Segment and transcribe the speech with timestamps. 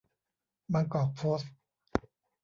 [0.73, 1.51] บางกอก โพสต์